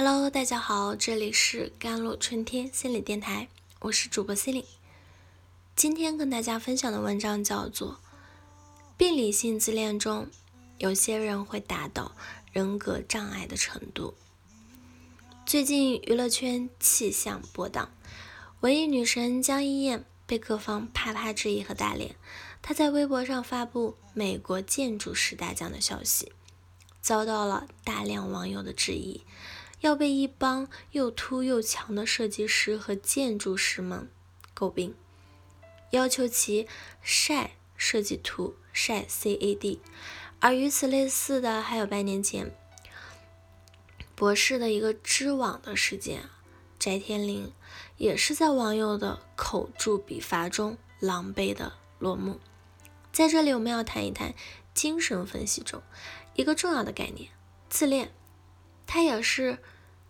[0.00, 3.48] Hello，大家好，这里是甘露春天心理电台，
[3.80, 4.66] 我是主播 c l i n
[5.74, 7.94] 今天跟大家分享的文章叫做
[8.96, 10.28] 《病理性自恋中，
[10.78, 12.12] 有些人会达到
[12.52, 14.14] 人格障碍的程度》。
[15.44, 17.90] 最近娱乐圈气象波荡，
[18.60, 22.14] 文艺女神江一燕被各方啪啪质疑和打脸。
[22.62, 26.30] 她在微博上发布美国建筑师大奖的消息，
[27.00, 29.22] 遭到了大量网友的质疑。
[29.80, 34.10] 要被一帮又秃又强的设计师和建筑师们
[34.54, 34.94] 诟病，
[35.90, 36.66] 要求其
[37.00, 39.78] 晒设计图、晒 CAD。
[40.40, 42.54] 而与此类似的，还有半年前
[44.14, 46.28] 博士的一个织网的事件，
[46.78, 47.52] 翟天临
[47.96, 52.38] 也是在网友的口诛笔伐中狼狈的落幕。
[53.12, 54.34] 在这里，我们要谈一谈
[54.74, 55.82] 精神分析中
[56.34, 57.30] 一个重要的概念——
[57.68, 58.12] 自恋。
[58.88, 59.58] 它也是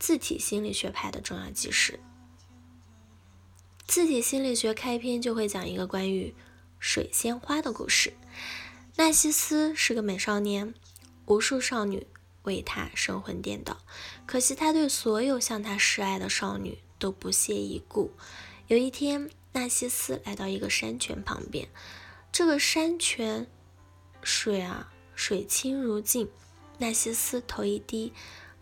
[0.00, 2.00] 自体心理学派的重要基石。
[3.86, 6.34] 自体心理学开篇就会讲一个关于
[6.80, 8.14] 水仙花的故事。
[8.96, 10.72] 纳西斯是个美少年，
[11.26, 12.06] 无数少女
[12.44, 13.76] 为他神魂颠倒，
[14.26, 18.10] 可惜他对所有向他示爱的少女都不屑一顾。
[18.68, 21.68] 有一天，纳西斯来到一个山泉旁边，
[22.32, 23.46] 这个山泉
[24.22, 26.30] 水啊，水清如镜。
[26.78, 28.14] 纳西斯头一低。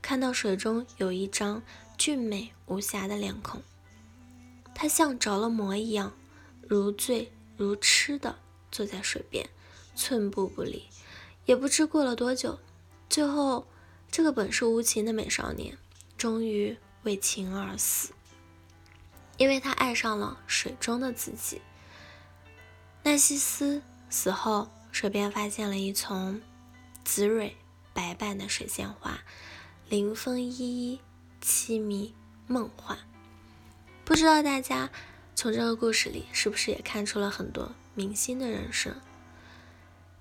[0.03, 1.63] 看到水中有一张
[1.97, 3.63] 俊美无瑕的脸孔，
[4.75, 6.13] 他像着了魔一样，
[6.63, 8.39] 如醉如痴的
[8.73, 9.49] 坐在水边，
[9.95, 10.85] 寸步不离。
[11.47, 12.59] 也不知过了多久，
[13.09, 13.67] 最后
[14.11, 15.77] 这个本是无情的美少年，
[16.17, 18.13] 终于为情而死，
[19.37, 21.61] 因为他爱上了水中的自己。
[23.03, 26.41] 奈西斯死后，水边发现了一丛
[27.05, 27.57] 紫蕊
[27.93, 29.21] 白瓣的水仙花。
[29.91, 31.01] 灵风依依，
[31.43, 32.15] 凄迷
[32.47, 32.97] 梦幻。
[34.05, 34.89] 不知道大家
[35.35, 38.95] 从这个故事里是不是也看出了很多明星的人生？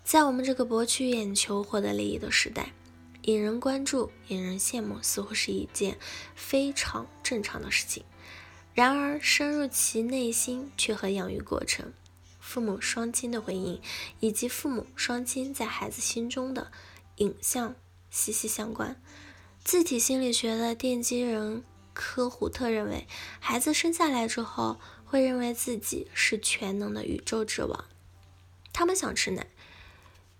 [0.03, 2.73] 在我们这个博取眼球、获得利益的时代，
[3.21, 5.99] 引人关注、引人羡慕，似乎是一件
[6.33, 8.03] 非常正常的事情。
[8.73, 11.93] 然而，深入其内心，却和养育过程、
[12.39, 13.79] 父母双亲的回应，
[14.19, 16.71] 以及父母双亲在孩子心中的
[17.17, 17.75] 影像
[18.09, 18.99] 息息相关。
[19.63, 23.05] 自体心理学的奠基人科胡特认为，
[23.39, 27.85] 孩子生下来之后会认为自己是全能的宇宙之王。
[28.73, 29.47] 他们想吃奶，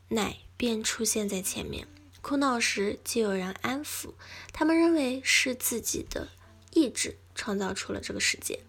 [0.07, 1.85] 奶便出现在前面；
[2.21, 4.13] 哭闹时就有人安抚。
[4.51, 6.29] 他们认为是自己的
[6.71, 8.61] 意志创造出了这个世界。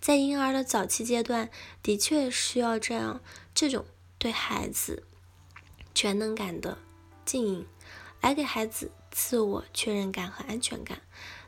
[0.00, 1.50] 在婴儿的早期阶段，
[1.82, 3.20] 的确需要这样
[3.54, 3.84] 这种
[4.16, 5.04] 对孩子
[5.94, 6.78] 全能感的
[7.24, 7.66] 经营，
[8.20, 8.90] 来给孩子。
[9.20, 11.02] 自我确认感和安全感，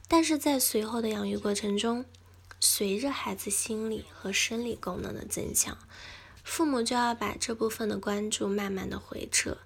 [0.09, 2.05] 但是在随后的养育过程中，
[2.59, 5.79] 随着孩子心理和生理功能的增强，
[6.43, 9.57] 父母就要把这部分的关注慢慢的回撤，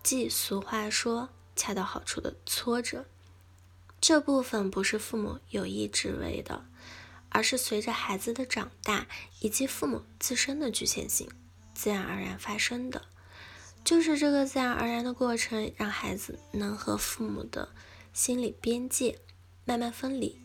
[0.00, 3.04] 即俗话说恰到好处的挫折。
[4.00, 6.64] 这部分不是父母有意之为的，
[7.30, 9.08] 而是随着孩子的长大
[9.40, 11.28] 以及父母自身的局限性，
[11.74, 13.06] 自然而然发生的。
[13.84, 17.68] 就是这个自然而然的过程，让孩子能和父母的
[18.12, 19.18] 心理边界
[19.64, 20.38] 慢慢分离，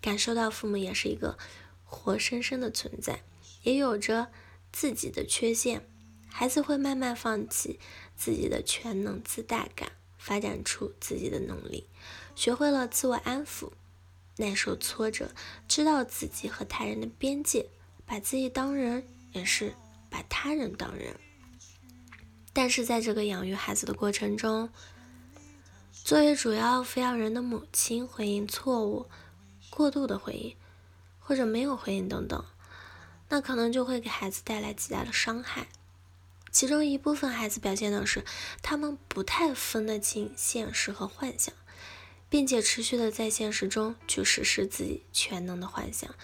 [0.00, 1.36] 感受到父母也是一个
[1.84, 3.22] 活生生的存在，
[3.62, 4.28] 也有着
[4.72, 5.86] 自己的缺陷。
[6.28, 7.80] 孩子会慢慢放弃
[8.16, 11.86] 自己的全能自大感，发展出自己的能力，
[12.34, 13.72] 学会了自我安抚，
[14.36, 15.32] 耐受挫折，
[15.66, 17.66] 知道自己和他人的边界，
[18.06, 19.74] 把自己当人，也是
[20.08, 21.14] 把他人当人。
[22.60, 24.68] 但是在这个养育孩子的过程中，
[25.94, 29.06] 作为主要抚养人的母亲回应错误、
[29.70, 30.54] 过度的回应，
[31.18, 32.44] 或者没有回应等等，
[33.30, 35.68] 那可能就会给孩子带来极大的伤害。
[36.52, 38.26] 其中一部分孩子表现的是，
[38.60, 41.54] 他们不太分得清现实和幻想，
[42.28, 46.14] 并且持续的在现实中去实施自己全能的幻想，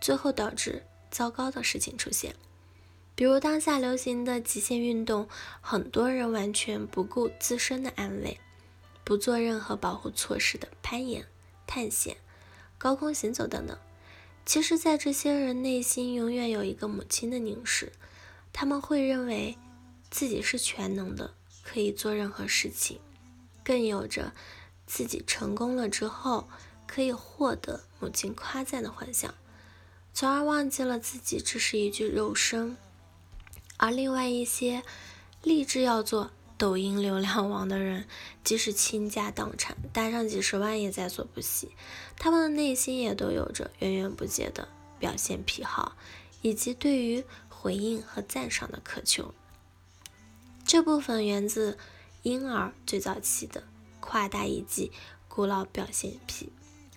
[0.00, 2.34] 最后导致糟糕的事情出现。
[3.14, 5.28] 比如当下流行的极限运动，
[5.60, 8.40] 很多人完全不顾自身的安危，
[9.04, 11.26] 不做任何保护措施的攀岩、
[11.66, 12.16] 探险、
[12.78, 13.78] 高空行走等等。
[14.44, 17.92] 其实，在这些人内心永远有一个母亲的凝视，
[18.52, 19.56] 他们会认为
[20.10, 22.98] 自己是全能的，可以做任何事情，
[23.62, 24.32] 更有着
[24.86, 26.48] 自己成功了之后
[26.86, 29.32] 可以获得母亲夸赞的幻想，
[30.12, 32.76] 从而忘记了自己只是一具肉身。
[33.82, 34.84] 而另外一些
[35.42, 38.06] 立志要做抖音流量王的人，
[38.44, 41.72] 即使倾家荡产，搭上几十万也在所不惜。
[42.16, 44.68] 他们的内心也都有着源源不绝的
[45.00, 45.96] 表现癖好，
[46.42, 49.34] 以及对于回应和赞赏的渴求。
[50.64, 51.76] 这部分源自
[52.22, 53.64] 婴儿最早期的
[53.98, 54.92] 夸大以及
[55.26, 56.52] 古老表现癖，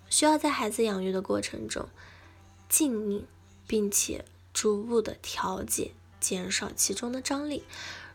[0.08, 1.90] 需要在孩子养育的过程中
[2.70, 3.24] 静谧，
[3.66, 4.24] 并且
[4.54, 5.90] 逐步的调节，
[6.26, 7.64] 减少其中的张力。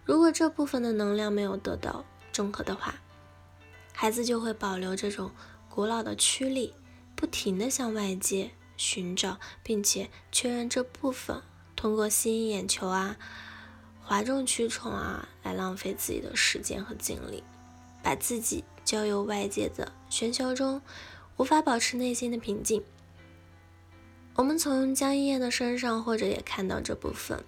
[0.05, 2.97] 如果这部分的能量没有得到中和的话，
[3.93, 5.31] 孩子就会保留这种
[5.69, 6.75] 古老的驱力，
[7.15, 11.41] 不停地向外界寻找，并且确认这部分，
[11.77, 13.17] 通过吸引眼球啊、
[14.03, 17.45] 哗众取宠啊，来浪费自己的时间和精力，
[18.03, 20.83] 把自己交由外界的喧嚣中，
[21.37, 22.83] 无法保持内心的平静。
[24.35, 27.45] 我们从江一燕的身上，或者也看到这部分。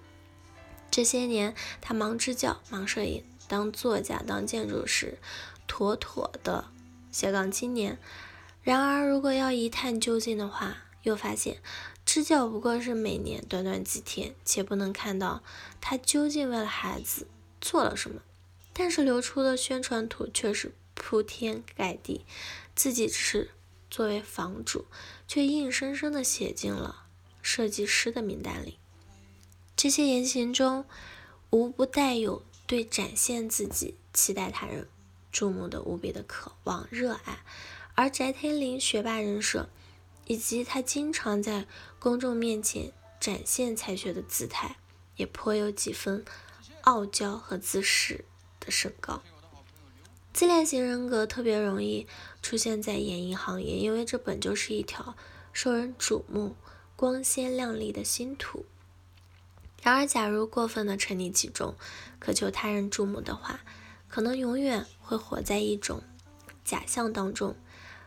[0.93, 5.17] 这些年，他忙支教、忙摄影、当作家、当建筑师，
[5.67, 6.67] 妥妥的
[7.11, 7.99] 斜杠青年。
[8.63, 11.63] 然而，如果要一探究竟的话，又发现
[12.05, 15.43] 支教不过是每年短短几天，且不能看到
[15.81, 17.27] 他究竟为了孩子
[17.59, 18.21] 做了什么。
[18.75, 22.27] 但是流出的宣传图却是铺天盖地，
[22.77, 23.51] 自己只是
[23.91, 24.85] 作为房主，
[25.27, 27.07] 却硬生生的写进了
[27.41, 28.77] 设计师的名单里。
[29.83, 30.85] 这些言行中，
[31.51, 34.87] 无不带有对展现自己、期待他人
[35.33, 37.41] 注目的无比的渴望、热爱。
[37.97, 39.69] 而翟天临学霸人设，
[40.29, 41.67] 以及他经常在
[41.99, 44.77] 公众面前展现才学的姿态，
[45.17, 46.25] 也颇有几分
[46.83, 48.25] 傲娇和自视
[48.61, 49.21] 的身高。
[50.33, 52.07] 自恋型人格特别容易
[52.41, 55.17] 出现在演艺行业，因为这本就是一条
[55.53, 56.55] 受人瞩目、
[56.95, 58.65] 光鲜亮丽的星途。
[59.83, 61.75] 然而，假如过分的沉溺其中，
[62.21, 63.61] 渴求他人注目的话，
[64.09, 66.03] 可能永远会活在一种
[66.65, 67.57] 假象当中。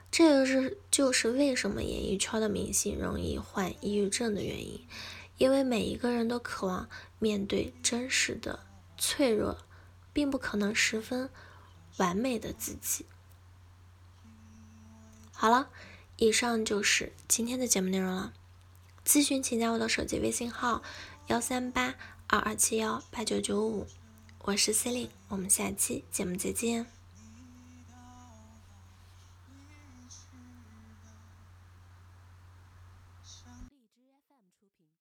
[0.10, 4.88] 这也是就是为什么演艺圈的明星容易患抑郁症的原因，
[5.38, 6.88] 因为每一个人都渴望
[7.20, 8.62] 面对真实的
[8.98, 9.58] 脆弱，
[10.14, 11.30] 并不可能十分
[11.98, 13.06] 完美的自己。
[15.34, 15.68] 好了，
[16.16, 18.32] 以上就是今天的节目内容了。
[19.06, 20.82] 咨询请加我的手机微信号。
[21.28, 21.96] 幺三八
[22.28, 23.88] 二二七幺八九九五，
[24.44, 26.86] 我是司令我们下期节目再见。